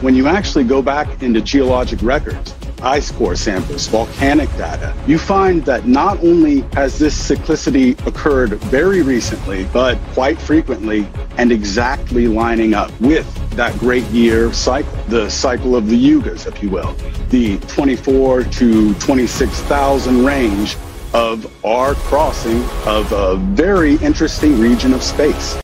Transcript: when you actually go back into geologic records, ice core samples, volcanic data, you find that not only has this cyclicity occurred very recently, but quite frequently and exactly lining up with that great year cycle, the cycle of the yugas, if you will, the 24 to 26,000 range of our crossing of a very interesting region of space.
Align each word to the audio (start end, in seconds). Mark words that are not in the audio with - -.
when 0.00 0.14
you 0.14 0.28
actually 0.28 0.64
go 0.64 0.80
back 0.80 1.22
into 1.22 1.40
geologic 1.40 2.00
records, 2.02 2.54
ice 2.82 3.10
core 3.10 3.34
samples, 3.34 3.88
volcanic 3.88 4.48
data, 4.56 4.94
you 5.06 5.18
find 5.18 5.64
that 5.64 5.86
not 5.86 6.18
only 6.22 6.60
has 6.72 6.98
this 6.98 7.28
cyclicity 7.28 7.98
occurred 8.06 8.50
very 8.64 9.02
recently, 9.02 9.64
but 9.72 9.98
quite 10.12 10.38
frequently 10.38 11.08
and 11.36 11.50
exactly 11.50 12.28
lining 12.28 12.74
up 12.74 12.92
with 13.00 13.26
that 13.56 13.76
great 13.78 14.04
year 14.04 14.52
cycle, 14.52 14.92
the 15.08 15.28
cycle 15.28 15.74
of 15.74 15.88
the 15.88 15.96
yugas, 15.96 16.46
if 16.46 16.62
you 16.62 16.70
will, 16.70 16.92
the 17.30 17.58
24 17.66 18.44
to 18.44 18.94
26,000 18.94 20.24
range 20.24 20.76
of 21.12 21.64
our 21.64 21.94
crossing 21.94 22.62
of 22.86 23.10
a 23.12 23.36
very 23.54 23.96
interesting 23.96 24.60
region 24.60 24.92
of 24.92 25.02
space. 25.02 25.56